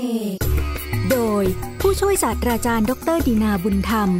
[0.00, 0.08] เน
[1.10, 1.44] โดย
[1.80, 4.10] ผู้ช่วยศาสตราจารย์ ดรดีนาบุญธรรม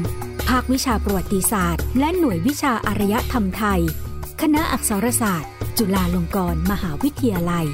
[0.48, 3.80] ภาควิชาประวัติศาสตร์ และหน่วยวิชาอารยธรรมไทย
[4.40, 7.66] คณะอักษรศาสตร์ จุฬาลงกรณ์มหาวิทยาลัย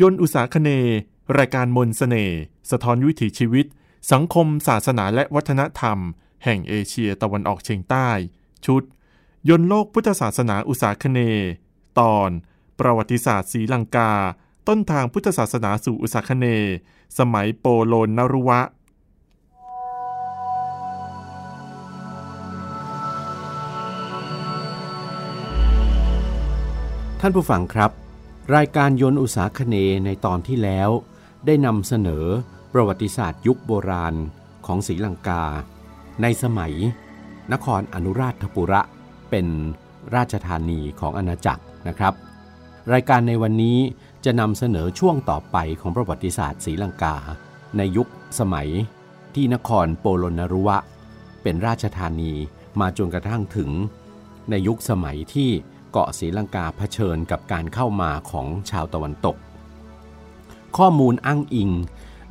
[0.00, 0.70] ยนต์อุตสาคเน
[1.38, 2.38] รายการมนสเสน่ห์
[2.70, 3.66] สะท้อนวิถีชีวิต
[4.12, 5.98] สังคม ศาสนาและวัฒนธรรม
[6.44, 8.08] แห่งเอเชียตะวันออกเฉียงใต้
[8.66, 8.82] ชุด
[9.48, 11.20] ยนต์โลกพุทธศาสนาอุตสาคเน
[12.00, 12.30] ตอน
[12.82, 14.10] ประวัติศาสตร์ศรีลังกา
[14.68, 16.46] ต้นทางพุทธศาสนาสู่อุสาคเน
[17.18, 18.60] สมัยโปโลนนรุวะ
[27.20, 27.90] ท่านผู้ฟังครับ
[28.56, 30.90] รายการยนต์อุสาคเนในตอนที่แล้ว
[31.46, 32.24] ได้นำเสนอ
[32.72, 34.14] ประวัติศาสตร์ยุคโบราณ
[34.66, 35.44] ของศรีลังกา
[36.22, 36.74] ในสมัย
[37.52, 38.82] นครอนุราชปุระ
[39.30, 39.46] เป็น
[40.14, 42.14] ราชธานีของอาณาจักรนะครับ
[42.92, 43.78] รายการในวันนี้
[44.24, 47.16] จะนำเสนอช่วงต่อไปของประวัติศาสตร์ศรีลังกา
[47.76, 48.68] ในยุคสมัย
[49.34, 50.78] ที่นครโปโลนรุวะ
[51.42, 52.32] เป็นราชธานี
[52.80, 53.70] มาจนกระทั่งถึง
[54.50, 55.50] ในยุคสมัยที่
[55.92, 59.36] เกาะศรีลังกาเผชิญกับการเข้ามาของชาวตะวันตก
[60.76, 61.70] ข้อมูลอ้างอิง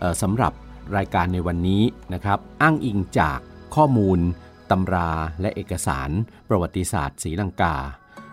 [0.02, 0.54] ออสำหรับ
[0.98, 3.40] รายการในวันนี้นะครับ อ้างอิงจาก
[3.76, 4.20] ข้อมูล
[4.72, 6.10] ตำราและเอกสาร
[6.50, 7.76] ประวัติศาสตร์ศรีลังกา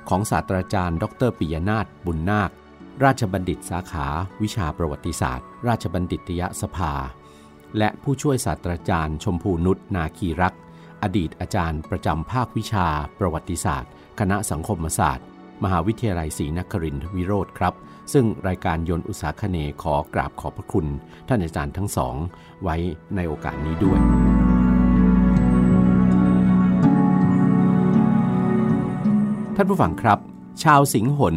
[0.08, 2.50] ของศาสตราจารย์ ดรปิยนาถบุญนาค
[3.04, 4.06] ราชบัณฑิตสาขา
[4.42, 6.92] วิชาประวัติศาสตร์ ราชบัณฑิตยสภา
[7.78, 10.54] และผู้ช่วยศาสตราจารย์ ชมพูนุชนาคีรัก
[11.02, 12.86] อดีตอาจารย์ประจำภาควิชา
[13.18, 15.26] ประวัติศาสตร์ คณะสังคมศาสตร์
[15.64, 17.74] มหาวิทยาลัยศรีนครินทรวิโรธครับ
[18.12, 20.86] ซึ่งรายการยนต์อุตสาคเนขอกราบขอบพระคุณ
[21.28, 22.16] ท่านอาจารย์ทั้งสอง
[22.62, 22.76] ไว้
[23.14, 24.00] ในโอกาสนี้ด้วย
[29.60, 30.18] ท่านผู้ฟังครับ
[30.62, 31.36] ชาวสิงหน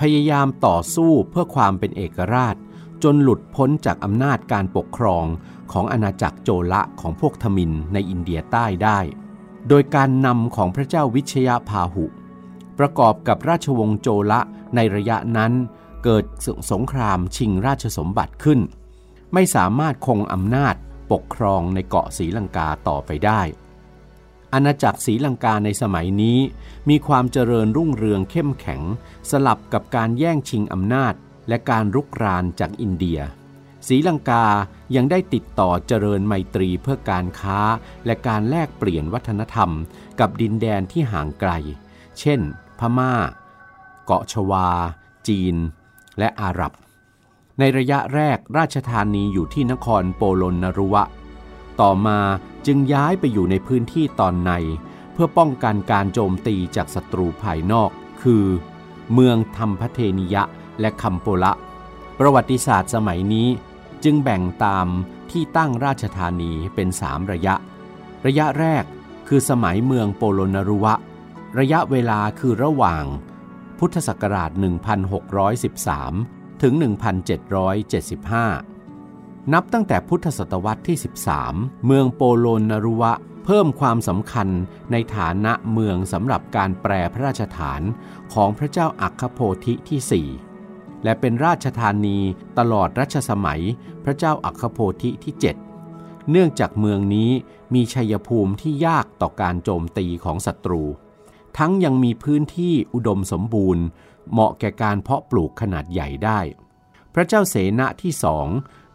[0.00, 2.56] พยายามต่อสู้เพื่อความเป็นเอกราช
[3.02, 5.24] จนหลุดพ้นจากอำนาจการปกครอง
[5.72, 8.98] ของอาณาจักรโจละของพวกทมินในอินเดียใต้ได้
[9.68, 12.04] โดยการนำของพระเจ้าวิชยพาหุ
[12.78, 14.40] ประกอบกับราชวงศ์โจละ
[14.74, 15.52] ในระยะนั้น
[16.04, 16.24] เกิด
[16.72, 18.60] สงครามชิงราชสมบัติขึ้น
[19.32, 20.74] ไม่สามารถคงอำนาจ
[21.12, 23.40] ปกครองในเกาะศรีลังกาต่อไปได้
[24.54, 26.38] อาณาจักรศรีลังกาในสมัยนี้
[26.88, 28.82] มีความเจริญรุ่งเรืองเข้มแข็ง
[29.30, 31.14] สลับกับการแย่งชิงอำนาจ
[31.48, 33.20] และการรุกรานจากอินเดีย
[33.88, 34.46] ศรีลังกา
[34.96, 37.60] ยังได้ติดต่อเจริญไมตรีเพื่อการค้า
[38.06, 39.70] และการแลกเปลี่ยนวัฒนธรรม
[40.20, 41.52] กับดินแดนที่ห่างไกล
[42.18, 42.40] เช่น
[42.78, 43.14] พม่า
[44.04, 44.68] เกาะชวา
[45.28, 45.56] จีน
[46.18, 46.72] และอาหรับ
[47.58, 51.04] ในระยะแรกราชธานีอยู่ที่นครโปโลนนรุวะ
[51.80, 52.18] ต่อมา
[52.66, 54.52] จึงย้ายไปอยู่ในพื้นที่ตอนใน
[55.12, 57.90] เพื่อป้องกันการโจมตีจากศัตรูภายนอก
[58.22, 58.44] คือ
[59.12, 60.42] เมืองธรรมพเทนิยะ
[60.80, 61.52] และคัมโปละ
[62.18, 63.48] ประวัติศาสตร์สมัยนี้
[64.04, 64.86] จึงแบ่งตาม
[65.30, 67.54] ที่ตั้งราชธานีเป็นสามระยะ
[68.26, 68.84] ระยะแรก
[69.28, 70.94] คือสมัยเมืองโปโลนรุวะ
[71.58, 73.04] ระยะเวลาคือระหว่าง
[73.78, 74.50] พุทธศักราช
[75.36, 78.69] 1613 ถึง 1775
[79.52, 80.96] นับตั้งแต่พุทธศตวรรษที่
[81.40, 83.12] 13 เมืองโปโลนรุวะ
[83.44, 84.48] เพิ่มความสำคัญ
[84.92, 87.82] ในฐานะเมืองสำหรับการแปรพระราชฐาน
[88.34, 90.26] ของพระเจ้าอัคคโพธิที่
[90.64, 92.18] 4 และเป็นราชธานี
[92.58, 93.62] ตลอดรัชสมัย
[94.04, 95.34] พระเจ้าอัคคโพธิที่
[95.82, 97.30] 7 เนื่องจากเมืองนี้
[97.74, 100.82] มีชัยภูมิที่ยากต่อการโจมตีของศัตรู
[101.58, 103.84] ทั้งยังมีพื้นที่อุดมสมบูรณ์
[104.32, 106.40] เหมาะแก่การเพาะปลูกขนาดใหญ่ได้
[107.14, 108.46] พระเจ้าเสนาที่สอง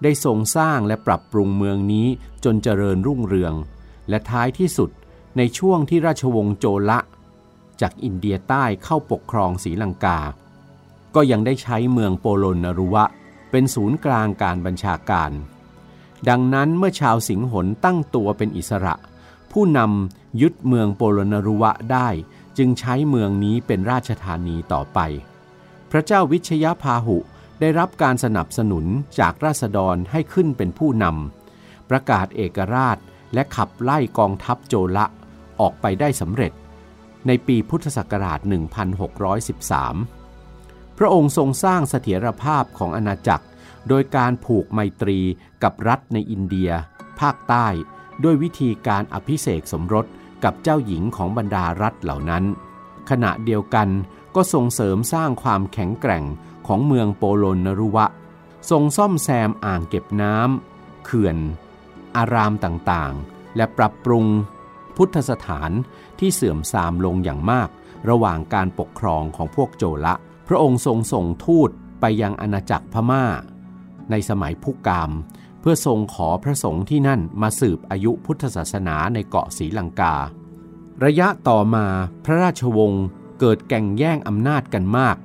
[0.03, 2.07] ได้ทรงสร้างและปรับปรุงเมืองนี้
[2.43, 3.53] จนเจริญรุ่งเรือง
[4.09, 4.89] และท้ายที่สุด
[5.37, 6.99] ในช่วงที่ราชวงศ์โจละ
[7.81, 10.19] จากอินเดียใต้เข้าปกครองศรีลังกา
[11.15, 13.05] ก็ยังได้ใช้เมืองโปโลนรุวะ
[13.51, 15.31] เป็นศูนย์กลางการบัญชาการ
[16.29, 18.95] ดังนั้นเมื่อชาวสิงหนตั้งตัวเป็นอิสระ
[19.51, 22.07] ผู้นำยึดเมืองโปโลนรุวะได้
[22.57, 24.99] จึงใช้เมืองนี้เป็นราชธานีต่อไป
[25.91, 27.17] พระเจ้าวิชยพาหุ
[27.59, 28.85] ได้รับการสนับสนุน
[29.19, 32.97] จากราษฎรให้ขึ้นเป็นผู้นำประกาศเอกราช
[33.33, 35.05] และขับไล่กองทัพโจละ
[35.59, 36.53] ออกไปได้สำเร็จ
[37.27, 38.39] ในปีพุทธศักราช
[40.03, 43.45] 1613 พระองค์ทรงสร้างเสถียรภาพของอาณาจักร
[43.87, 45.19] โดยการผูกไมตรี
[45.63, 46.71] กับรัฐในอินเดีย
[47.19, 47.67] ภาคใต้
[48.23, 50.05] ด้วยวิธีการอภิเษกสมรส
[50.43, 52.43] กับเจ้าหญิงของบรรดารัฐเหล่านั้น
[53.09, 53.89] ขณะเดียวกัน
[54.35, 56.23] ก็ส่งเสริมสร้างความแข็งแกร่ง
[56.67, 58.05] ของเมืองโปโลนรุวะ
[58.69, 61.37] ทรงซ่อมแซมอ่างเก็บน้ำเขื่อน
[62.17, 64.25] อารามต่างๆ และปรับปรุง
[64.95, 65.71] พุทธสถาน
[66.19, 67.69] ที่เสื่อมทรามลงอย่างมาก
[68.09, 70.13] ระหว่างการปกครองของพวกโจละ
[70.47, 71.69] พระองค์ทรงส่งทูต
[71.99, 73.25] ไปยังอาณาจักรพม่า
[74.11, 75.11] ในสมัยพุกกาม
[75.59, 80.15] เพื่อทรงขอพระสงฆ์ที่นั่นมาสืบอายุพุทธศาสนาในเกาะศรีลังกา
[81.03, 81.85] ระยะต่อมา
[82.25, 83.05] พระราชวงศ์
[83.39, 85.17] เกิดแก่งแย่งอำนาจกันมาก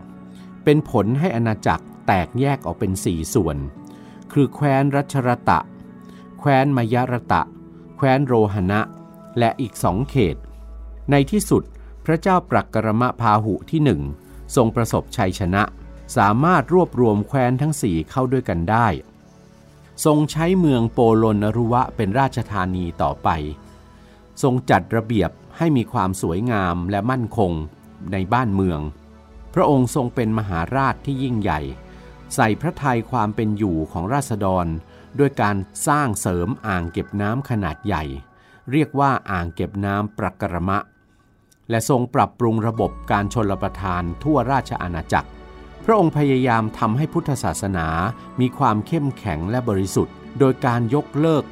[0.64, 3.56] เป็นผลให้อาณาจักรแตกแยกออกเป็นสี่ส่วน
[4.32, 5.58] คือแคว้นรัชรตะ
[6.38, 7.42] แคว้นมยรตะ
[7.96, 8.80] แคว้นโรหณะ
[9.38, 10.36] และอีกสองเขต
[11.10, 11.62] ในที่สุด
[12.04, 14.00] พระเจ้าปรักกรมพาหุที่หนึ่ง
[14.56, 15.62] ทรงประสบชัยชนะ
[16.16, 18.86] สามารถรวบรวมแคว้นทั้งสี่เข้าด้วยกันได้
[20.04, 23.28] ทรงใช้เมืองโปโลนรุวะเป็นราชธานีต่อไป
[24.42, 27.52] ทรงจัดระเบียบให้มีความสวยงามและมั่นคง
[28.12, 28.80] ในบ้านเมือง
[29.54, 31.60] พระองค์ทรงเป็นมหาราชที่ยิ่งใหญ่
[32.34, 34.66] ใส่พระทัยความเป็นอยู่ของราษฎร
[35.18, 35.56] ด้วยการ
[35.86, 38.04] สร้างเสริมอ่างเก็บน้ำขนาดใหญ่
[38.70, 40.78] เรียกว่าอ่างเก็บน้ำปรักกรมะ
[41.70, 45.28] และทรงปรับปรุงระบบการชนรประทานทั่วราชอาณาจักร
[45.84, 47.86] พระองค์พยายามทำให้พุทธศาสนา
[48.40, 51.44] มีความเข้มแข็งและบริสุทธิ์ โดยการยกเลิก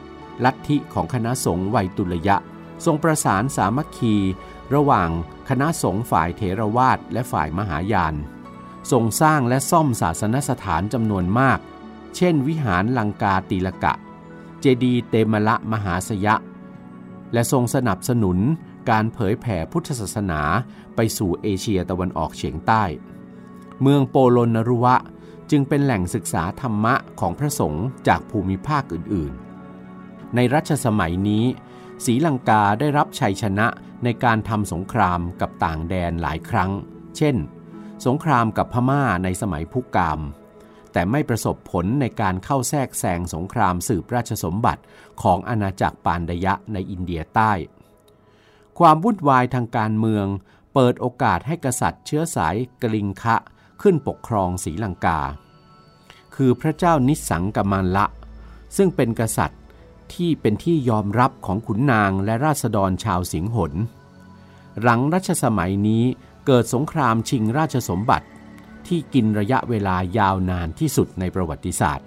[0.44, 2.36] ลัทธิของคณะสงฆ์ไวยตุลยะ
[2.84, 4.14] ทรงประสานสามัคคี
[4.74, 5.08] ระหว่าง
[5.48, 8.14] คณะสงฆ์ฝ่ายเถรวาทและฝ่ายมหายาน
[8.90, 11.58] ทรงสร้างและซ่อมศาสนสถานจำนวนมาก
[12.16, 13.94] เช่น วิหารลังกาตีลกะ
[14.60, 16.34] เจดีเตมละมหาสยะ
[17.32, 18.38] และทรงสนับสนุน
[18.90, 20.40] การเผยแผ่พุทธศาสนา
[20.96, 22.84] ไปสู่เอเชียตะวันออกเฉียงใต้
[23.80, 24.96] เมืองโปโลนรุวะ
[25.50, 29.32] จึงเป็นแหล่งศึกษาธรรมะของพระสงฆ์จากภูมิภาคอื่น
[29.84, 31.44] ๆ ในรัชสมัยนี้
[32.04, 33.66] ศรีลังกาได้รับชัยชนะ
[34.04, 36.70] ในการทำสงครามกับต่างแดนหลายครั้ง
[37.16, 37.36] เช่น
[38.06, 40.20] สงครามกับพม่าในสมัยพุกาม
[40.92, 44.82] แต่ไม่ประสบผลในการเข้าแทรกแซงสงครามสืบราชสมบัติ
[45.22, 47.52] ของอาณาจักรปานดยะในอินเดียใต้
[48.78, 50.26] ความวุ่นวายทางการเมือง
[50.74, 53.36] เปิดโอกาสให้กษัตริย์เชื้อสายกลิงคะ
[53.82, 55.20] ขึ้นปกครองศรีลังกา
[56.34, 58.06] คือพระเจ้านิสังกมันละ
[58.76, 59.60] ซึ่งเป็นกษัตริย์
[60.14, 63.72] ที่เป็นที่ยอมรับของขุนนางและราษฎรชาวสิงหน
[64.82, 66.04] หลังรัชสมัยนี้
[66.46, 68.26] เกิดสงครามชิงราชสมบัติ
[68.86, 72.06] ที่กินระยะเวลายาวนานที่สุดในประวัติศาสตร์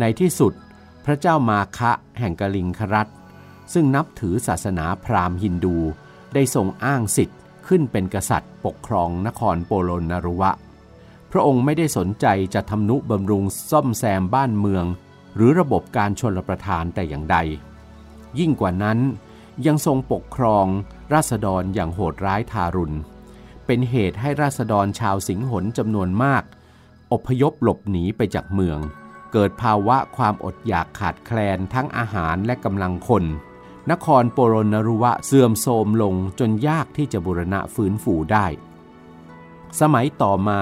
[0.00, 0.52] ในที่สุด
[1.04, 3.08] พระเจ้ามาคะแห่งกลิงครัต
[3.72, 5.76] ซึ่งนับถือศาสนาพราหมณ์ฮินดู
[6.34, 10.50] ได้ทรงอ้างสิทธิ์ขึ้นเป็นกษัตริย์ปกครองนครโปโลนารุวะ
[11.30, 14.84] พระองค์ไม่ได้สนใจจะทำนุบำรุงซ่อมแซมบ้านเมือง
[15.34, 17.36] หรือระบบการชนรประทานแต่อย่างใด
[18.38, 18.98] ยิ่งกว่านั้น
[19.66, 20.66] ยังทรงปกครอง
[21.12, 22.96] ราษฎรอย่างโหดร้ายทารุณ
[23.66, 26.42] เป็นเหตุให้ราษฎรชาวสิงหนจำนวนมาก
[27.12, 28.78] อพยพหลบหนีไปจากเมือง
[29.32, 33.24] เกิดภาวะความอดอยากขาดแคลนทั้งอาหารและกำลังคน
[33.90, 38.46] นครโปโรนรุวะเสื่อมโทรมลงจนยากที่จะบูรณะฟื้นฟูได้
[39.80, 40.60] สมัยต่อมา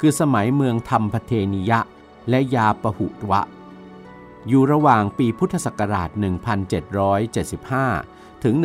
[0.00, 1.80] คือสมัยเมืองธรรมพเทนิยะ
[2.30, 3.40] และยาปหุวะ
[4.48, 6.10] อยู่ระหว่างปีพุทธศักราช
[7.66, 8.62] 1775 ถึง 1834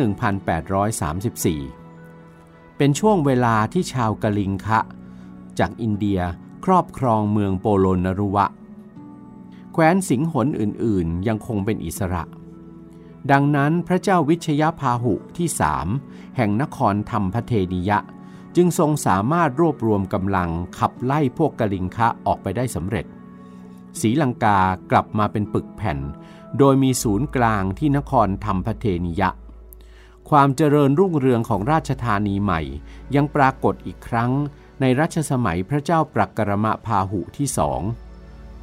[2.76, 4.80] เป็นช่วงเวลาที่ชาวกะลิงคะ
[5.58, 6.20] จากอินเดีย
[6.64, 8.46] ครอบครองเมืองโปโลนรุวะ
[9.72, 12.22] แคว้นสิงหนอื่นๆ ยังคงเป็นอิสระ
[13.30, 15.86] ดังนั้นพระเจ้าวิชยพาหุที่สาม
[16.36, 17.98] แห่งนครธรรมพเทนิยะ
[18.56, 23.06] จึงทรงสามารถรวบรวมกำลังขับไล่พวกกะลิงคะออกไปได้สำเร็จ
[24.00, 24.58] ศรีลังกา
[24.90, 25.98] กลับมาเป็นปึกแผ่น
[26.58, 29.30] โดยมีศูนย์กลางที่นครธรรมพเทนิยะ
[30.30, 32.60] ความเจริญรุ่งเรืองของราชธานีใหม่
[33.14, 34.30] ยังปรากฏอีกครั้ง
[34.80, 37.80] ในรัชสมัยพระเจ้าปรักกรมพาหุที่สอง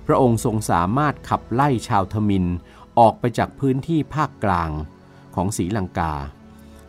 [0.06, 2.46] พระองค์ทรงสามารถขับไล่ชาวทมิน
[3.00, 4.72] ออกไปจากพื้นที่ภาคกลาง
[5.36, 6.14] ของศรีลังกา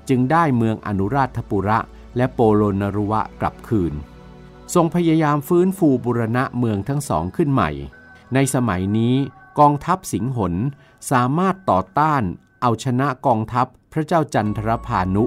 [0.09, 1.79] จึงได้เมืองอนุราชปุระ
[2.17, 3.95] และโปโลนรุวะกลับคืน
[4.75, 7.71] ทรงพยายามฟื้นฟูบุรณะเมืองทั้งสองขึ้นใหม่
[8.35, 9.15] ในสมัยนี้
[9.61, 10.55] กองทัพสิงหน
[11.11, 12.23] สามารถต่อต้าน
[12.63, 15.25] เอาชนะกองทัพพระเจ้าจันทรพานุ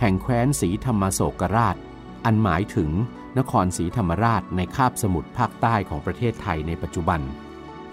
[0.00, 1.76] แห่งแคว้นศรีธรรมโศกราช
[2.24, 2.90] อันหมายถึง
[3.38, 7.20] นครศรีธรรมราชในคาบสมุทรภาคใต้ของประเทศไทยในปัจจุบัน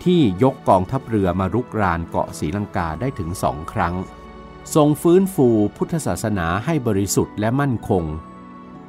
[0.03, 3.95] ที่ยกกองทัพเรือมารุกรานเกาะศรีลังกาได้ถึงสองครั้ง
[4.75, 8.03] ทรงฟื้นฟูพุทธศาสนาให้บริสุทธิ์และมั่นคง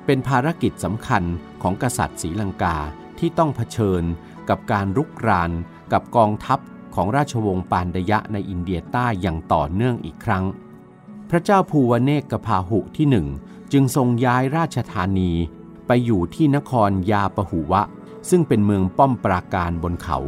[0.07, 1.23] เป็นภารกิจสำคัญ
[1.63, 2.77] ของกษัตริย์ศรีลังกา
[3.19, 4.03] ที่ต้องเผชิญ
[4.49, 5.51] กับการรุกราน
[5.93, 6.59] กับกองทัพ
[6.95, 10.45] ของราชวงศ์ปานดยะในอินเดียใต้อย่างต่อเนื่องอีกครั้ง
[11.31, 13.27] พระเจ้าภูวเนกกพาหุที่หนึ่ง
[13.73, 15.33] จึงทรงย้ายราชธานี
[15.87, 17.83] ไปอยู่ที่นครยาปหุวะ
[18.31, 20.19] ซึ่งเป็นเมืองป้อมปราการบนเขา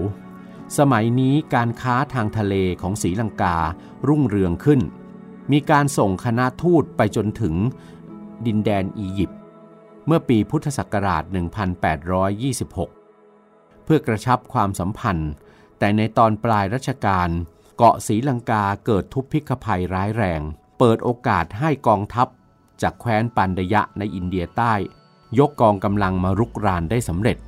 [0.78, 3.56] สมัยนี้การค้าทางทะเลของศรีลังกา
[4.08, 4.80] รุ่งเรืองขึ้น
[5.52, 7.54] มีการส่งคณะทูตไปจนถึง
[8.46, 9.38] ดินแดนอียิปต์
[10.06, 11.22] เมื่อปีพุทธศักราช
[12.66, 13.05] 1826
[13.86, 15.30] เพื่อกระชับความสัมพันธ์
[15.78, 17.28] แต่ในตอนปลายรัชกาล
[17.76, 20.40] เกาะศรีลังกาเกิดทุพพิกภัยร้ายแรง
[20.78, 22.28] เปิดโอกาสให้กองทัพ
[22.82, 24.74] จากแคว้นปันดยะในอินเดียใต้
[25.38, 27.38] ยกกองกำลังมารุกรานได้สำเร็จ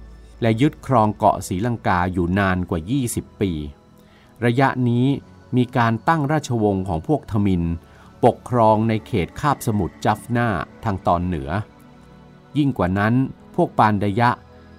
[0.43, 2.81] และยึดครองเกาะศรีลังกาอยู่นานกว่า
[3.11, 3.53] 20 ปี
[4.45, 5.07] ระยะนี้
[5.57, 7.65] มีการตั้งราชวงศ์ของพวกทมิน
[8.25, 10.49] ปกครองในเขตคาบสมุทรจัฟนา
[10.85, 11.51] ทางตอนเหนือ
[12.59, 13.15] ยิ่งกว่านั้น
[13.55, 14.31] พวกปานดยะ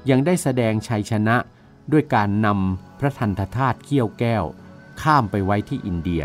[0.10, 1.38] ยังได้แสดงชัยชนะ
[1.92, 4.44] ด้วยการนำพระทันทธาตุเขี้ยวแก้ว
[5.02, 6.24] ข้ามไปไว้ที่อินเดีย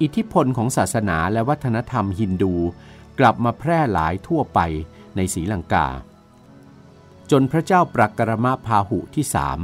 [0.00, 2.54] อิทธิพลของศาสนาและวัฒนธรรมฮินดู
[3.18, 4.60] กลับมาแพร่หลายทั่วไป
[5.16, 5.86] ในศรีลังกา
[7.30, 9.58] จนพระเจ้าปรักรมพาหุที่สาม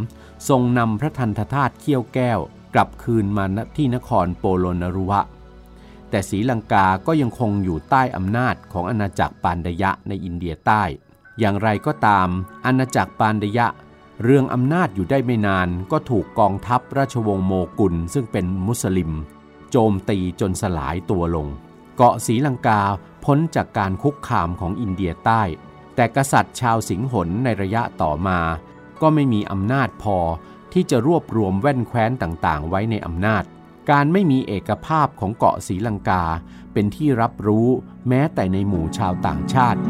[0.48, 2.40] ทรงนำพระทันทธาตุเขี้ยวแก้ว
[2.74, 3.44] กลับคืนมา
[3.76, 5.20] ที่นครโปโลนรุวะ
[6.10, 10.82] แต่ศรีลังกาก็ยังคงอยู่ใต้อำนาจของอาณาจักรปานดยะในอินเดียใต้
[11.40, 12.28] อย่างไรก็ตาม
[12.64, 13.68] อาณาจักรปานดยะ
[14.24, 19.12] เรื่องอำนาจอยู่ได้ไม่นานก็ถูกกองทัพราชวงศ์โมกุลซึ่งเป็นมุสลิม
[19.70, 21.46] โจมตีจนสลายตัวลง
[21.96, 22.80] เกาะศรีลังกา
[23.24, 25.42] พ้นจากการคุกคามของอินเดียใต้
[25.94, 28.40] แต่กษัตริย์ชาวสิงหนในระยะต่อมา
[29.00, 30.18] ก็ไม่มีอำนาจพอ
[30.72, 33.44] ที่จะรวบรวมแว่นแคว้นต่างๆ ไว้ในอำนาจ
[33.90, 36.24] การไม่มีเอกภาพของเกาะศรีลังกา
[36.72, 37.68] เป็นที่รับรู้
[38.08, 39.80] แม้แต่ในหมู่ชาวต่างชาติ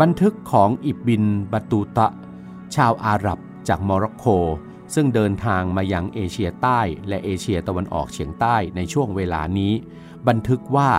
[0.00, 2.08] บันทึกของอิบบินบัตูตะ
[2.74, 3.38] ชาวอาหรับ
[3.68, 4.26] จากโมร็อกโก
[4.94, 9.72] ซึ่งเดินทางมายังเอเชียใต้และเอเชียตะวันออกเฉียงใต้ในช่วงเวลานี้
[10.28, 10.90] บันทึกว่า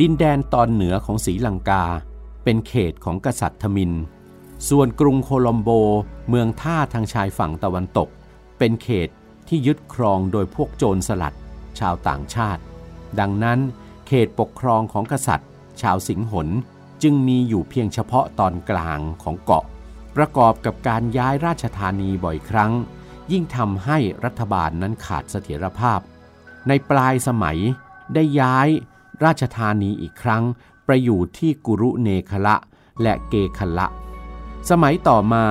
[0.00, 1.84] ดินแดนตอนเหนือของศรีลังกา
[2.44, 3.92] เป็นเขตของกษัตริย์ทมิน
[4.68, 5.70] ส่วนกรุงโคลอมโบ
[6.28, 8.08] เมืองท่าทางชายฝั่งตะวันตก
[8.58, 9.08] เป็นเขต
[9.48, 11.36] ที่ยึดครองโดยพวกโจรสลัด
[11.78, 12.62] ชาวต่างชาติ
[13.20, 13.58] ดังนั้น
[14.06, 15.48] เขตปกครองของกษัตริย์
[15.80, 16.48] ชาวสิงหน
[17.02, 19.64] จึงมีอยู่เพียงเฉพาะตอนกลางของเกาะ
[20.16, 22.72] ประกอบกับการย้ายราชธานีบ่อยครั้ง
[23.32, 26.00] ยิ่งทำให้รัฐบาลนั้นขาดเสถียรภาพ
[26.68, 27.58] ในปลายสมัย
[28.14, 28.68] ได้ย้าย
[29.24, 30.42] ราชธานีอีกครั้ง
[30.86, 32.56] ไปอยู่ที่กุรุเนคละ
[33.02, 33.86] และเกคละ
[34.70, 35.44] สมัยต่อมา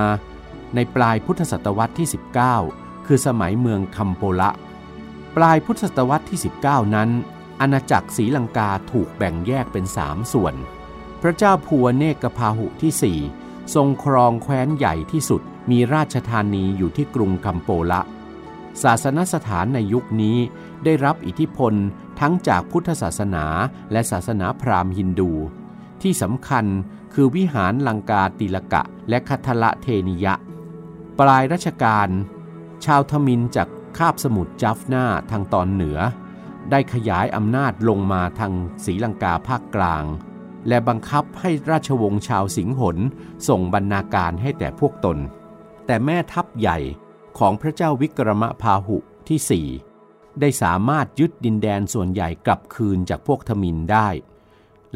[0.74, 2.08] ในปลายพุทธศตวรรษที่
[2.56, 4.50] 19 คือสมัยเมืองคัมโปละ
[5.36, 7.10] ปลายพุทธศตวรรษที่ 19 นั้น
[7.60, 10.54] อาณาจักรศรีลังกาถูกแบ่งแยกเป็นสามส่วน
[11.22, 13.18] พระเจ้าพัวเนกพาหุที่สี่
[13.74, 18.00] ทรงครองแคว้นใหญ่ที่สุดมีราชธานีอยู่ที่กรุงคัมโปละ
[18.82, 20.36] ศาสนสถานในยุคนี้
[20.84, 21.74] ได้รับอิทธิพล
[22.20, 23.46] ทั้งจากพุทธศาสนา
[23.92, 25.32] และศาสนาพราหมณ์ฮินดู
[26.02, 26.64] ที่สำคัญ
[27.14, 30.34] คือวิหารลังกาติลกะและคัทละเทนิยะ
[31.18, 32.08] ปลายรัชกาล
[32.84, 35.98] ชาวทมินจากคาบสมุทรจัฟนาทางตอนเหนือ
[36.70, 38.52] ได้ขยายอำนาจลงมาทาง
[38.84, 40.04] ศรีลังกาภาคกลาง
[40.68, 42.96] และบังคับให้ราชวงศ์ชาวสิงหน
[43.48, 45.18] ส่งบรรณาการให้แต่พวกตน
[45.86, 46.78] แต่แม่ทัพใหญ่
[47.38, 48.96] ของพระเจ้าวิกรมพาหุ
[49.28, 49.68] ที่สี่
[50.40, 54.08] ได้สามารถยึดดินแดนส่วนใหญ่กลับคืนจากพวกทมินได้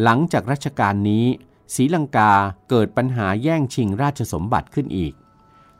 [0.02, 1.26] หลังจากรัชกาลนี้
[1.74, 2.32] ศรีลังกา
[2.70, 5.14] เกิดปัญหาแย่งชิงราชสมบัติขึ้นอีก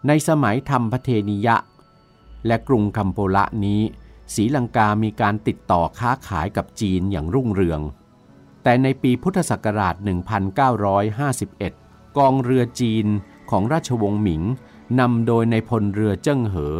[0.07, 1.57] ในสมัยธรรมพเทนิยะ
[2.47, 3.83] และกรุงคัมโปละนี้
[4.35, 7.81] ศรีลังกามีการติดต่อค้าขายกับจีนอย่างรุ่งเรือง
[8.69, 9.95] แต่ในปีพุทธศักราช
[11.27, 13.07] 1951 กองเรือจีน
[13.51, 14.43] ของราชวงศ์หมิง
[15.01, 16.77] นำโดยในพลเรือเจิ้งเหอ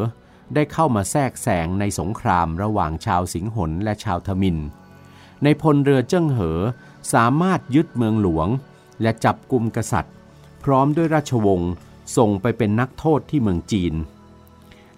[0.55, 4.57] ได้เข้ามาแทรกแซงในสงครามระหว่างชาวสิงหนและชาวทมิน
[5.45, 6.61] ในพลเรือเจิ้งเหอ
[7.15, 8.49] สามารถยึดเมืองหลวง
[9.03, 10.15] และจับกลุ่มกษัตริย์
[10.65, 11.73] พร้อมด้วยราชวงศ์
[12.17, 13.95] ส่งไปเป็นนักโทษที่เมืองจีน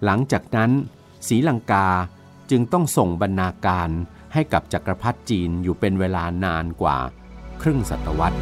[0.05, 0.71] หลังจากนั้น
[1.29, 1.89] ศรีลังกา
[2.51, 3.91] จึงต้องส่งบรรณาการ
[4.33, 6.99] ให้กับจักรพรรดิจีนอยู่เป็นเวลานานกว่า
[7.63, 8.39] ครึ่งศตวรรษ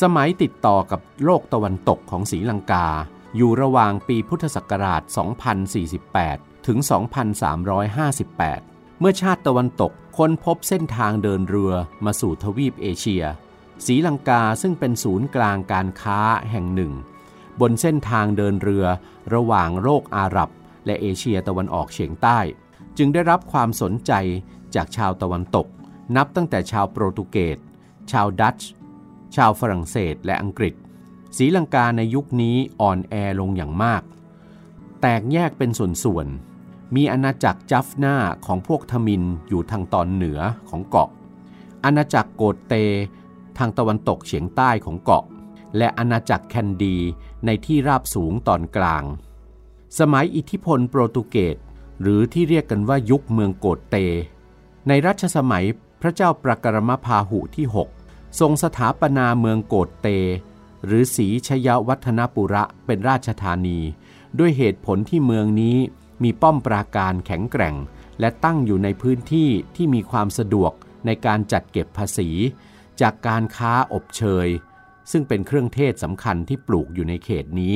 [0.00, 2.86] สมัยติดต่อกับโลกตะวันตกของศรีลังกา
[3.36, 5.02] อยู่ระหว่างปีพุทธศักราช
[5.84, 6.78] 2048 ถึง
[7.64, 13.24] 2358 เมื่อชาติตะวันตกค้นพบเส้นทางเดินเรือมาสู่ทวีปเอเชีย
[13.86, 16.20] ศรีลังกาซึ่งเป็นศูนย์กลางการค้า
[16.50, 16.92] แห่งหนึ่ง
[17.60, 18.86] บนเส้นทางเดินเรือ
[19.34, 20.50] ระหว่างโลกอาหรับ
[20.86, 22.38] และเอเชียตะวันออกเฉียงใต้
[22.98, 24.12] จึงได้รับความสนใจ
[24.74, 25.66] จากชาวตะวันตก
[26.16, 27.58] นับตั้งแต่ชาวโปรตุเกส
[28.12, 28.70] ชาวดัตช์
[29.36, 30.74] ชาวฝรั่งเศสและอังกฤษ
[31.36, 34.02] ศรีลังกาในยุคนี้อ่อนแอลงอย่างมาก
[35.00, 41.08] แตกแยกเป็นส่วนๆ มีอาณาจักรจัฟนาของพวกทมินอยู่ทางตอนเหนือของเกาะ
[41.84, 42.74] อาณาจักรโกดเต
[43.58, 45.24] ทางตะวันตกเฉียงใต้ของเกาะ
[45.76, 46.96] และอาณาจักรแคนดี
[47.46, 49.04] ในที่ราบสูงตอนกลาง
[49.98, 51.56] สมัยอิทธิพลโปรตุเกส
[52.02, 53.96] หรือที่เรียกกันว่ายุคเมืองโกดเต
[54.88, 55.64] ในรัชสมัย
[56.00, 57.66] พระเจ้าประกรมพาหุที่
[58.02, 60.08] 6 ทรงสถาปนาเมืองโกดเต
[60.84, 63.78] หรือศรีชยวัฒนปุระเป็นราชธานี
[64.38, 65.76] ด้วยเหตุผลที่เมืองนี้
[66.22, 67.74] มีป้อมปราการแข็งแกร่ง
[68.20, 70.72] และตั้งอยู่ในพื้นที่ที่มีความสะดวก
[71.06, 72.28] ในการจัดเก็บภาษี
[73.00, 74.48] จากการค้าอบเชย
[75.10, 77.74] ซึ่งเป็นเครื่องเทศสำคัญที่ปลูกอยู่ในเขตนี้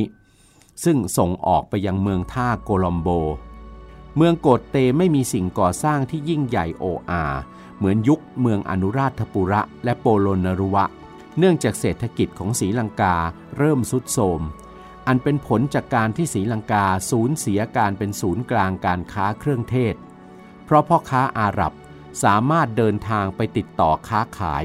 [0.84, 3.08] ซึ่งส่งออกไปยังเมืองท่าโกลอมโบ
[4.16, 7.24] เมืองโกดเตไม่มีสิ่งก่อสร้างที่ยิ่งใหญ่โออา
[7.76, 10.84] เหมือนยุคเมืองอนุราชปุระ และโปโลนรุวะ
[11.38, 13.16] เนื่องจากเศรษฐกิจของศรีลังกา
[13.58, 14.40] เริ่มสุดโทรม
[15.06, 19.94] อันเป็นผลจากการที่ศรีลังกาสูญเสียการเป็นศูนย์กลางการค้าเครื่องเทศ
[20.64, 21.72] เพราะพ่อค้าอาหรับ
[22.22, 24.64] สามารถเดินทางไปติดต่อค้าขาย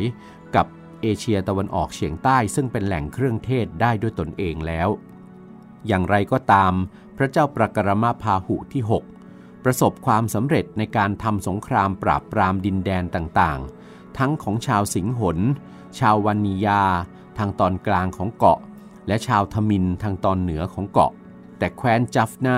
[1.01, 4.89] เอเชียตะวันออกเฉียงใต้ซึ่งเป็นแหล่งเครื่องเทศได้ด้วยตนเองแล้ว
[5.87, 6.73] อย่างไรก็ตาม
[7.17, 8.83] พระเจ้าประกรมาพาหุที่
[9.25, 15.37] 6 ประสบความสำเร็จในการทำสงครามปราบปรามดินแดนต่างๆ ทั้งของชาวสิงหน
[15.99, 16.83] ชาววานิยา
[17.37, 18.59] ทางตอนกลางของเกาะ
[19.07, 21.11] และชาวทมินทางตอนเหนือของเกาะ
[21.57, 22.57] แต่แคว้นจัฟนา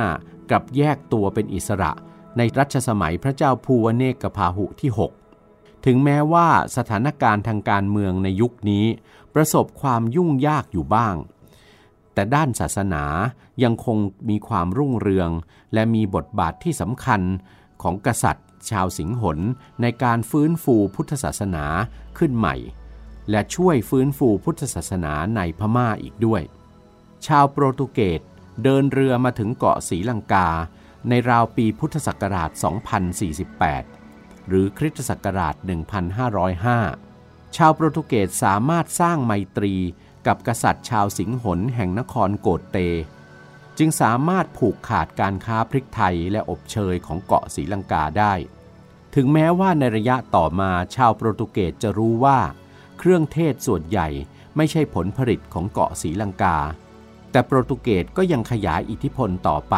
[0.50, 1.92] กลับแยกตัวเป็นอิสระ
[2.38, 5.27] ในรัชสมัยพระเจ้าภูวเนกพาหุที่ 6
[5.86, 8.86] ถึงแม้ว่าสถานการณ์ทางการเมืองในยุคนี้
[9.34, 11.16] ประสบความยุ่งยากอยู่บ้าง
[12.14, 13.04] แต่ด้านศาสนา
[13.64, 13.98] ยังคง
[14.30, 15.30] มีความรุ่งเรือง
[15.74, 17.22] และมีบทบาทที่สำคัญ
[17.82, 19.40] ของกษัตริย์ ชาวสิงหน
[19.82, 21.66] ในการฟื้นฟูพุทธศาสนา
[22.18, 22.56] ขึ้นใหม่
[23.30, 26.42] และช่วยฟื้นฟูพุทธศาสนาในพม่าอีกด้วย
[27.28, 28.22] ชาวโปรตุเกส
[28.64, 30.50] เดินเรือมาถึงเกาะศรีลังกา
[31.10, 32.50] ในราวปีพุทธศักราช
[33.46, 33.97] 2048
[34.48, 39.74] หรือคริสตศักราช 1505 ชาวโปรตุเกสสามารถสร้างไมตรี
[40.28, 42.78] กับกษัตริย์ชาวสิงหนแห่งนครโกดเต
[43.78, 48.34] จึงสามารถผูกขาดการค้าพริกไทยและอบเชยของเกาะศรีลังกาได้
[49.16, 52.40] ถึงแม้ว่าในระยะต่อมาชาวโปรตุเกสจะรู้ว่า
[52.98, 54.08] เครื่องเทศส่วนใหญ่
[54.56, 56.58] ไม่ใช่ผลผลิตของเกาะศรีลังกา
[57.32, 59.76] แต่โปรตุเกสก็ยังขยายอิทธิพลต่อไป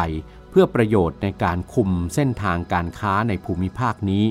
[0.50, 4.24] เพื่อประโยชน์ในการคุมเส้นทางการค้าในภูมิภาคนี้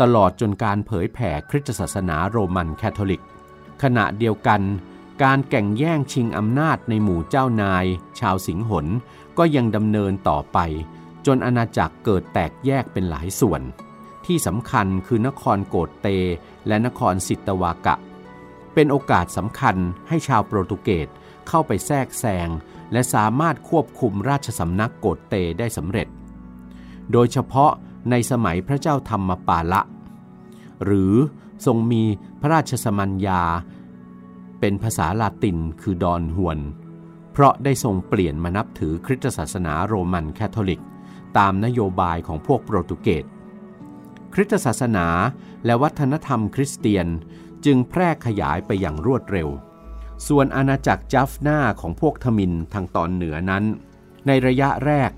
[0.00, 3.22] ตลอดจนการเผยแผ่คริสตศาสนาโรมันคาทอลิก
[3.82, 4.62] ขณะเดียวกัน
[5.22, 7.84] การแก่งแย่งชิงอำนาจในหมู่เจ้านาย
[8.20, 8.86] ชาวสิงหน
[9.38, 10.58] ก็ยังดำเนินต่อไป
[11.26, 13.62] จนอาณาจักรเกิดแตกแยกเป็นหลายส่วน
[14.26, 16.08] ที่สำคัญคือนครโกดเต
[16.66, 17.94] และนครสิตวากะ
[18.74, 19.76] เป็นโอกาสสำคัญ
[20.08, 21.08] ให้ชาวโปรตุเกส
[21.48, 22.48] เข้าไปแทรกแซง
[22.92, 26.08] และสามารถควบคุมราชสำนักโกดเตได้สำเร็จ
[27.12, 27.72] โดยเฉพาะ
[28.10, 29.82] ในสมัยพระเจ้าธรรมปาละ
[30.84, 31.14] หรือ
[31.66, 32.02] ทรงมี
[32.40, 33.42] พระราชสมัญญา
[34.60, 36.58] เป็นภาษาลาตินคือดอนฮวน
[37.32, 40.82] เพราะได้ทรงเปลี่ยนมานับถือคริสตศาสนาโรมันคาทอลิก
[41.38, 43.24] ตามนโยบายของพวกโปรตุเกส
[44.34, 45.06] คริสตศาสนา
[45.64, 47.06] และวัฒนธรรมคริสเตียน
[47.64, 49.48] จึงแพร่ขยายไปอย่างรวดเร็ว
[50.26, 53.64] ส่วนอาณาจักรจัฟนาของพวกทมินทางตอนเหนือนั้น
[54.26, 55.10] ในระยะแรก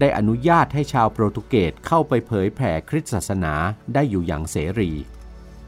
[0.00, 3.54] ได้อนุญาตให้ชาวโปรตุเกสเข้าไปเผยแผ่คริสตศาสนา
[3.94, 4.90] ได้อยู่อย่างเสรี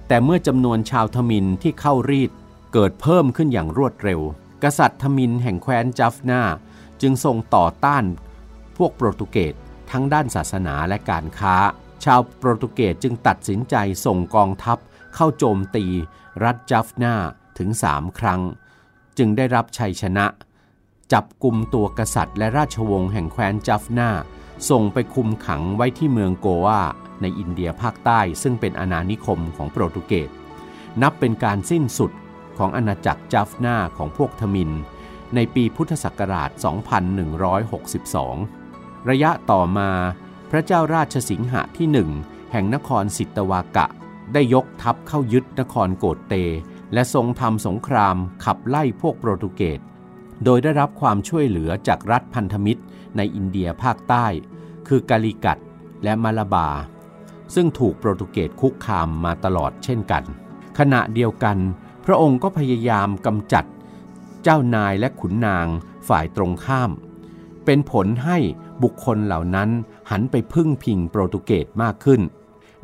[0.08, 2.30] แต่เมื่อจำนวนชาวทมินที่เข้ารีด
[2.72, 4.20] เกิดเพิ่มขึ้นอย่างรวดเร็ว
[4.62, 6.42] กษัตริย์ทมินแห่งแคว้นจัฟนา
[7.02, 8.04] จึงทรงต่อต้าน
[8.76, 9.54] พวกโปรตุเกส
[9.90, 11.56] ทั้งด้านศาสนาและการค้า
[12.04, 14.78] ชาวโปรตุเกสจึงตัดสินใจส่งกองทัพ
[15.14, 15.86] เข้าโจมตี
[16.44, 17.14] รัฐจัฟนา
[17.58, 18.40] ถึงสามครั้ง
[19.18, 20.26] จึงได้รับชัยชนะ
[21.12, 24.10] จับกลุ่มตัวกษัตริย์และราชวงศ์แห่งแคว้นจัฟนา
[24.70, 26.82] ส่งไปคุมขังไว้ที่เมืองโกวา
[27.20, 30.30] ในอินเดียภาคใต้ซึ่งเป็นอาณานิคมของโปรตุเกส
[31.02, 32.12] นับเป็นการสิ้นสุด
[32.58, 34.70] ของอาณาจักรจัฟนาของพวกทมิน
[35.34, 36.50] ในปีพุทธศักราช
[37.74, 39.90] 2162 ระยะต่อมา
[40.50, 42.10] พระเจ้าราชสิงหะที่หนึ่ง
[42.52, 43.86] แห่งนครสิตวากะ
[44.32, 46.34] ได้ยกทัพเข้ายึดนครโกดเต
[46.92, 49.80] และทรงทำสงครามขับไล่พวกโปรตุเกส
[50.44, 52.82] โดยได้รับความช่วยเหลือจากรัฐพันธมิตร
[53.16, 54.26] ในอินเดียภาคใต้
[54.88, 55.58] คือกาลิกัต
[56.04, 56.68] และมาลาบา
[57.54, 60.24] ซึ่งถูกโปรตุเกสคุกคามมาตลอดเช่นกัน
[60.78, 61.58] ขณะเดียวกัน
[62.06, 63.64] พระองค์ก็พยายามกำจัด
[64.42, 65.66] เจ้านายและขุนนาง
[66.08, 66.90] ฝ่ายตรงข้าม
[67.64, 68.38] เป็นผลให้
[68.82, 69.70] บุคคลเหล่านั้น
[70.10, 72.20] หันไปพึ่งพิงโปรตุเกสมากขึ้น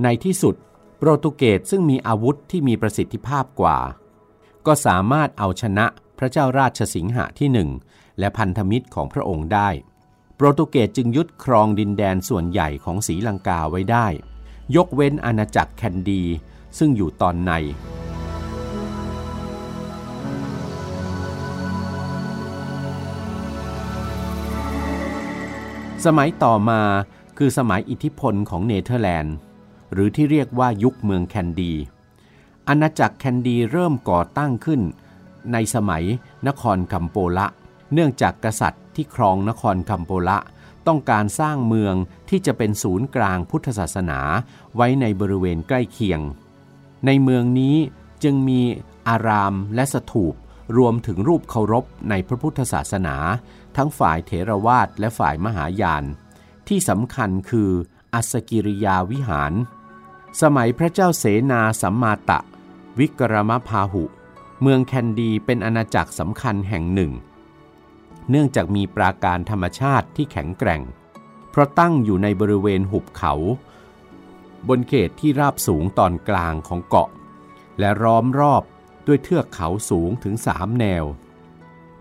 [0.02, 0.54] ในที่สุด
[0.98, 3.78] โปรตุเกสซึ่งมีอาวุธที่มีประสิทธิภาพกว่า
[4.66, 5.86] ก็สามารถเอาชนะ
[6.18, 7.70] พระเจ้าราชสิงหะที่หนึ่ง
[8.18, 9.68] และพันธมิตรของพระองค์ได้
[10.36, 14.06] โปรตุเกสจึงยึดครองดินแดนส่วนใหญ่ของศรีลังกาไว้ได้
[14.76, 16.22] ยกเว้นอาณาจักรแคนดี
[16.78, 17.52] ซึ่งอยู่ตอนใน
[26.04, 26.82] สมัยต่อมา
[27.38, 29.36] คือสมัยอิทธิพลของเนเธอร์แลนด์
[29.92, 31.72] หรือที่เรียกว่ายุคเมืองแคนดี
[32.68, 34.80] อาณาจักรแคนดีเริ่มก่อตั้งขึ้น
[35.52, 36.04] ในสมัย
[36.48, 37.46] นครคัมโปละ
[37.92, 40.38] เนื่องจากกษัตริย์ที่ครองนครคัมโปละ
[40.86, 41.94] ต้องการสร้างเมือง
[42.28, 44.20] ที่จะเป็นศูนย์กลางพุทธศาสนา
[44.76, 46.20] ไว้ในบริเวณใกล้เคียง
[47.06, 47.76] ในเมืองนี้
[48.22, 48.60] จึงมี
[49.08, 50.34] อารามและสถูป
[50.76, 53.16] รวมถึงรูปเคารพในพระพุทธศาสนา
[53.76, 56.04] ทั้งฝ่ายเถรวาทและฝ่ายมหายาน
[56.68, 57.70] ที่สำคัญคือ
[58.14, 59.52] อัสกิริยาวิหาร
[60.40, 62.40] สมัยพระเจ้าเสนาสัมมาตะ
[62.98, 64.04] วิกรมพาหุ
[64.62, 67.12] เมืองแคนดีเป็นอาณาจักรสำคัญแห่งหนึ่ง
[68.30, 70.82] เนื่องจากมีปราการธรรมชาติที่แข็งแกร่ง
[71.50, 73.32] เพราะตั้งอยู่ในบริเวณหุบเขา
[74.68, 77.08] บนเขตที่ราบสูงตอนกลางของเกาะ
[77.78, 78.62] และล้อมรอบ
[79.06, 81.04] ด้วยเทือกเขาสูงถึงสามแนว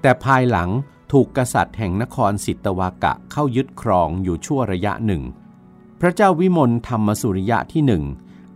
[0.02, 0.70] แต่ภายหลัง
[1.12, 5.24] ถูกกษัตริย์แห่งนครสิตวากะเข้ายึดครองอยู่ชั่วระยะหนึ่ง
[6.02, 8.04] พระเจ้าวิมลธรรมสุริยะที่หนึ่ง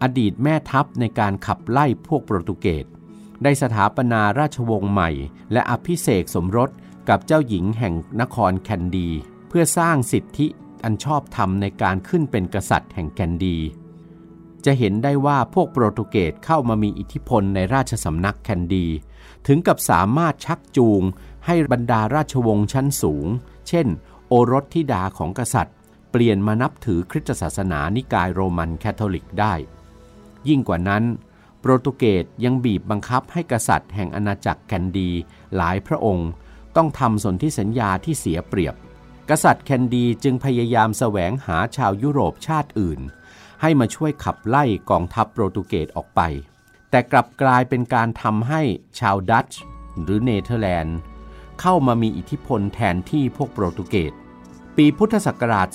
[0.02, 2.86] อดีตแม่ทัพในการขับไล่พวกโปรตุเกส
[3.44, 5.10] ได้สถาปนาราชวงศ์ใหม่
[5.52, 6.70] และอภิเษกสมรส
[7.10, 9.10] กับเจ้าหญิงแห่งนครแคนดี
[9.50, 10.48] เพื่อสร้างสิทธิ
[10.84, 13.58] อันชอบธรรมในการขึ้นเป็นกษัตริย์แห่งแคนดี
[14.66, 18.88] จะเห็นได้ว่าพวกโปรตุเกสเข้ามามีอิทธิพลในราชสำนักแคนดี
[19.48, 21.02] ถึงกับสามารถชักจูง
[21.46, 23.28] ให้บรรดาราชวงศ์ชั้นสูง
[23.68, 23.88] เช่น
[24.28, 25.76] โอรสธิดาของกษัตริย์
[26.12, 29.54] เปลี่ยนมานับถือคริสตศาสนานิกายโรมันแคทอลิกได้
[30.50, 31.04] ยิ่งกว่านั้น
[31.60, 35.10] โปรตุเกสยังบีบบังคับให้กษัตริย์แห่งอาณาจักรแคนดี
[35.56, 36.30] หลายพระองค์
[36.76, 38.76] ต้องทำสนธิสัญญาที่เสียเปรียบ
[39.30, 43.00] กษัตริย์แคนดีจึงพยายามแสวงหาชาวยุโรปชาติอื่น
[43.62, 46.22] ให้มาช่วยขับไล่กองทัพโปรตุเกสออกไป
[46.90, 48.62] แต่กลับกลายเป็นการทำให้
[49.00, 49.60] ชาวดัตช์
[50.04, 50.98] หรือเนเธอร์แลนด์
[51.62, 54.14] เข้ามามีอิทธิพลแทนที่พวกโปรตุเกส
[54.78, 55.68] ปีพุทธศักราช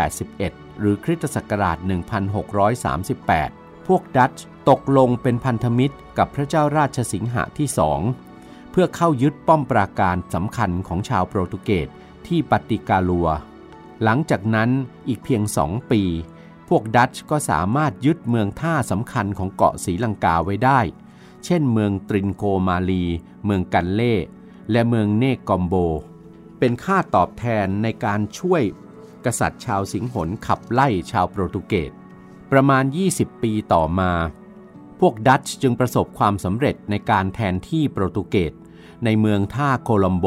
[0.00, 1.78] 2181 หรือคริสตศักราช
[3.02, 8.00] 1638 พวกดัตช์ ตกลงเป็นพันธมิตรกับพระเจ้าราชสิงหะที่สอง
[8.70, 11.88] เพื่อเข้ายึดป้อมปราการสำคัญของชาวโปรตุเกส
[12.26, 13.28] ที่ปฏิกาลัว
[14.02, 14.70] หลังจากนั้น
[15.08, 16.02] อีกเพียงสองปี
[16.68, 20.80] พวกดัตช์ก็สามารถยึดเมืองท่าสำคัญของเกาะสีลังกาไว้ได้
[21.44, 23.04] เช่นเมืองตรินโกมาลี
[23.44, 24.14] เมืองกันเล่
[24.70, 25.74] และเมืองเนกอมโบ
[26.58, 28.62] เป็นค่าตอบแทนในการช่วย
[29.24, 31.90] กษัตริย์ชาวสิงหนขับไล่ชาวโปรตุเกส
[32.52, 34.12] ประมาณ 20 ปีต่อมา
[35.00, 38.52] พวกดัตช์จึงประสบความสำเร็จในการแทนที่โปรตุเกส
[39.04, 40.26] ในเมืองท่าโคลัมโบ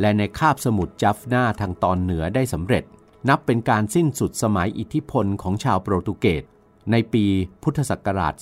[0.00, 2.84] และในคาบสมุทรจัฟนาทางตอนเหนือได้สำเร็จ
[3.28, 6.44] นับเป็นการสิ้นสุดสมัยอิทธิพลของชาวโปรตุเกส
[6.90, 7.24] ในปี
[7.62, 8.34] พุทธศักราช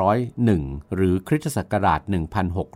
[0.00, 2.00] 2201 หรือคริสตศักราช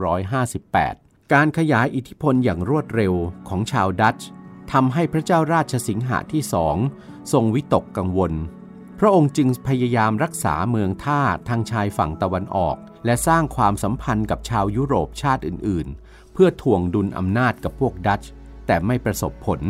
[0.08, 3.14] 1658 การขยายอิทธิพลอย่างรวดเร็ว
[3.48, 4.28] ของชาวดัตช์
[4.72, 6.76] ทำให้พระเจ้าราชสิงหะที่สอง
[7.32, 8.32] ทรงวิตกกังวล
[8.98, 18.30] พระองค์จึงพยายามรักษาเมืองท่าทางชายฝั่งตะวันออก และสร้างความสัมพันธ์กับชาวยุโรปชาติอื่น ๆ เพื่อถ่วงดุลอำนาจกับพวกดัตช์
[18.66, 19.60] แต่ไม่ประสบผล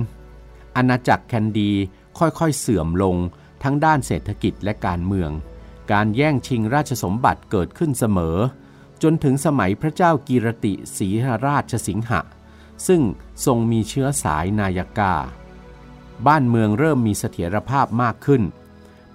[0.77, 1.73] อาณาจักรแคนดี
[2.19, 3.17] ค่อยๆ เสื่อมลง
[3.63, 5.31] ทั้งด้านเศรษฐกิจและการเมือง
[5.93, 8.37] การแย่งชิงราชสมบัติเกิดขึ้นเสมอ
[9.03, 11.09] จนถึงสมัยพระเจ้ากีรติศรี
[11.47, 12.21] ราชสิงหะ
[12.87, 13.03] ซึ่ง
[13.47, 15.15] ทรงมีเชื้อสายนายกา
[16.27, 18.43] บ้านเมืองเริ่มมีเสถียรภาพมากขึ้น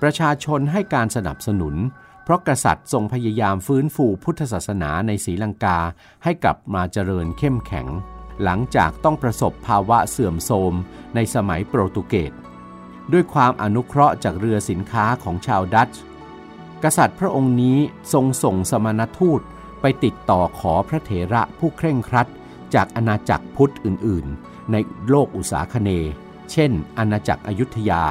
[0.01, 1.75] ประชาชนให้การสนับสนุน
[2.23, 5.79] เพราะกษัตริย์ทรงพยายามฟื้นฟูพุทธศาสนาในศรีลังกา
[6.23, 7.87] ให้กลับมาเจริญเข้มแข็ง
[8.43, 10.73] หลังจากต้องประสบภาวะเสื่อมโทรม
[11.15, 12.31] ในสมัยโปรตุเกส
[13.11, 16.01] ด้วยความอนุเคราะห์จากเรือสินค้าของชาวดัตช์
[16.83, 17.77] กษัตริย์พระองค์นี้
[18.13, 19.41] ทรงส่งสมณทูต
[19.81, 22.27] ไปติดต่อขอพระเถระผู้เคร่งครัด
[22.75, 24.75] จากอาณาจักรพุทธอื่น ๆ ใน
[25.09, 25.89] โลกอุษาคเน
[26.51, 28.03] เช่น อาณาจักรอยุธยา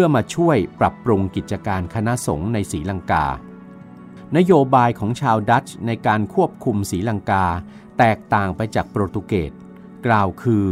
[0.00, 3.26] พื่อมาช่วยปรับปรุงกิจการคณะสงฆ์ในศรีลังกา
[4.36, 7.44] นโยบายของชาวดัตช์ในการควบคุมศรีลังกา
[7.98, 9.52] แตกต่างไปจากโปรตุเกส
[10.06, 10.64] กล่าวคือ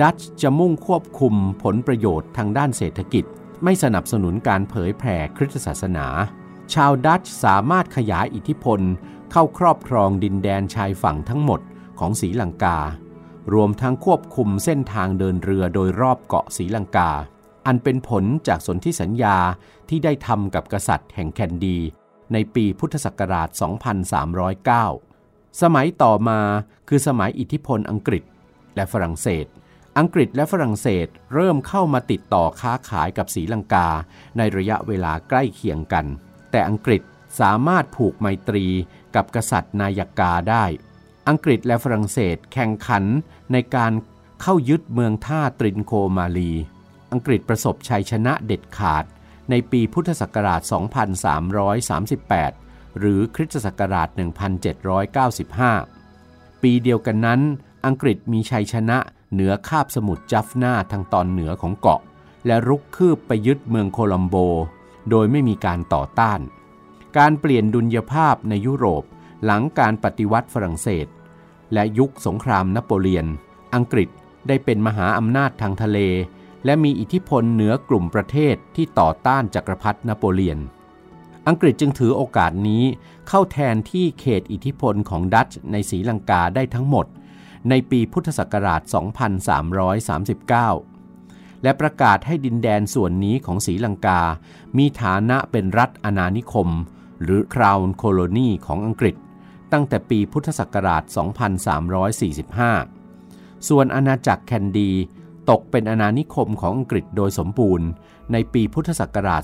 [0.00, 3.24] ดัตช์จะมุ่งควบคุมผลประโยชน์ทางด้านเศรษฐกิจ
[3.64, 6.06] ไม่สนับสนุนการเผยแผ่คริสตศาสนา
[6.74, 8.80] ชาวดัตช์สามารถขยายอิทธิพล
[9.32, 11.60] เข้าครอบครองดินแดนชายฝั่งทั้งหมด
[11.98, 12.78] ของศรีลังกา
[13.54, 17.12] รวมทั้งควบคุมเส้นทางเดินเรือโดยรอบเกาะศรีลังกา
[17.66, 19.36] อันเป็นผลจากสนธิสัญญา
[19.88, 21.78] ที่ได้ทำกับกษัตริย์แห่งแคนดี
[22.32, 23.48] ในปีพุทธศักราช
[24.74, 26.40] 2309 สมัยต่อมา
[26.88, 28.22] คือสมัยอิทธิพลอังกฤษ
[28.74, 29.46] และฝรั่งเศส
[29.98, 33.88] อังกฤษและฝรั่งเศสเริ่มเข้ามาติดต่อค้าขายกับศรีลังกา
[34.36, 36.06] ในระยะเวลาใกล้เคียงกัน
[36.50, 37.02] แต่อังกฤษ
[37.40, 38.66] สามารถผูกไมตรี
[39.14, 40.64] กับกษัตริย์นายกาได้
[41.28, 43.04] อังกฤษและฝรั่งเศสแข่งขัน
[43.52, 43.92] ในการ
[44.42, 46.52] เข้ายึดเมืองท่าตรินโคมาลี
[47.12, 49.04] อังกฤษประสบชัยชนะเด็ดขาด
[49.50, 50.60] ในปีพุทธศักราช
[52.04, 54.08] 2338 หรือคริสตศักราช
[55.70, 57.40] 1795 ปีเดียวกันนั้น
[57.86, 58.98] อังกฤษมีชัยชนะ
[59.32, 62.00] เหนือคาบสมุทรจัฟนาทางตอนเหนือของเกาะ
[62.46, 64.36] และรุกคืบไปยึดเมืองโคลัมโบ
[65.10, 66.40] โดยไม่มีการต่อต้าน
[67.18, 69.04] การเปลี่ยนดุลยภาพในยุโรป
[69.44, 71.06] หลังการปฏิวัติฝรั่งเศส
[71.72, 73.26] และยุคสงครามนโปเลียน
[73.74, 74.08] อังกฤษ
[74.48, 75.98] ได้เป็นมหาอำนาจทางทะเล
[76.64, 80.58] และมีอิทธิพลเหนือกลุ่มประเทศที่ต่อต้านจักรพรรดินโปเลียน
[81.48, 82.84] อังกฤษจึงถือโอกาสนี้
[83.28, 87.06] เข้าแทนที่เขตอิทธิพลของดัตช์ในศรีลังกาได้ทั้งหมด
[87.68, 88.82] ในปีพุทธศักราช
[90.82, 94.20] 2339 และประกาศให้ดินแดนส่วนนี้ของศรีลังกา
[94.78, 96.68] มีฐานะเป็นรัฐอาณานิคม
[97.22, 99.16] หรือ Crown Colony ของอังกฤษ
[99.72, 101.02] ตั้งแต่ปีพุทธศักราช
[102.70, 104.90] 2345 ส่วนอาณาจักรแคนดี
[105.50, 107.88] ตกเป็นอาณานิคมของอังกฤษโดยสมบูรณ์
[108.32, 109.42] ในปีพุทธศักราช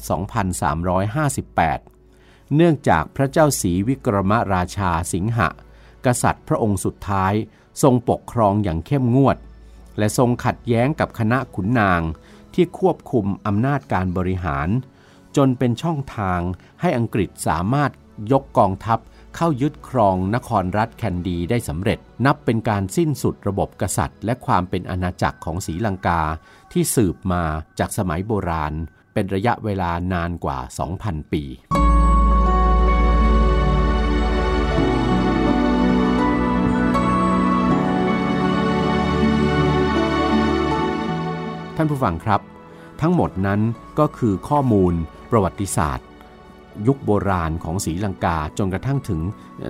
[1.27, 5.49] 2358 เนื่องจากพระเจ้าศรีวิกรมราชาสิงหะ
[6.07, 7.35] กษัตริย์พระองค์สุดท้าย
[7.83, 9.37] ทรงปกครองอย่างเข้มงวด
[9.99, 12.03] และทรงขัดแย้งกับคณะขุนนาง
[12.55, 14.69] ที่ควบคุมอำนาจการบริหาร
[15.37, 16.41] จนเป็นช่องทาง
[16.81, 17.91] ให้อังกฤษสามารถ
[18.33, 18.99] ยกกองทัพ
[19.39, 26.23] เข้ายึดครองนครรัฐแคนดีได้สำเร็จ นับเป็นการสิ้นสุดระบบกษัตริย์ และความเป็นอาณาจักรของศรีลังกา
[26.73, 27.43] ที่สืบมา
[27.79, 28.73] จากสมัยโบราณ
[29.15, 30.59] เป็นระยะเวลานานกว่า
[30.97, 31.43] 2,000 ปี
[41.77, 42.41] ท่านผู้ฟังครับ
[43.01, 43.61] ทั้งหมดนั้น
[43.99, 44.95] ก็คือข้อมูล
[45.31, 46.06] ประวัติศาสตร์
[46.87, 49.21] ยุคโบราณของศรีลังกาจนกระทั่งถึง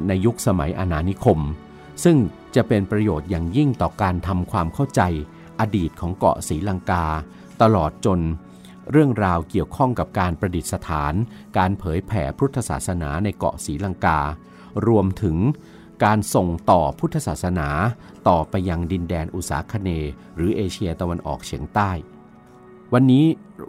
[0.09, 1.41] ในยุคสมัยอาณานิคม
[2.05, 2.17] ซึ่ง
[2.55, 5.03] จะเป็นประโยชน์อย่างยิ่งต่อการทำความเข้าใจ
[5.61, 7.05] อดีตของเกาะศรีลังกา
[7.63, 8.21] ตลอดจน
[8.91, 11.15] เรื่องราวเกี่ยวข้องกับการประดิษฐาน
[11.59, 14.21] การเผยแผ่พุทธศาสนาในเกาะศรีลังกา
[14.89, 15.37] รวมถึง
[16.05, 17.69] การส่งต่อพุทธศาสนา
[18.29, 19.91] ต่อไปยังดินแดนอุษาคเน
[20.37, 21.91] หรือเอเชียตะวันออกเฉียงใต้
[22.93, 23.25] วันนี้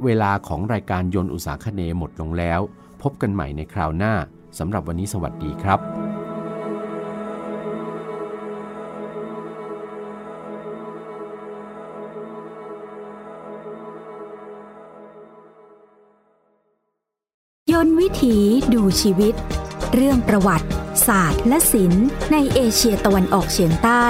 [0.05, 2.61] เวลาของรายการยนต์อุษาคเนหมดลงแล้ว
[3.01, 4.13] พบกันใหม่ในคราวหน้า
[4.59, 5.79] สำหรับวันนี้สวัสดีครับ
[17.71, 18.37] ยนต์วิถี
[18.73, 19.35] ดูชีวิต
[19.93, 20.67] เรื่องประวัติ
[21.07, 24.05] ศาสตร์ และศิลป์ในเอเชียตะวันออกเฉียงใต้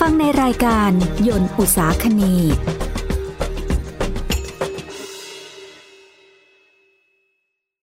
[0.00, 0.90] ฟังในรายการ
[1.28, 2.36] ยนต์อุษาคเนี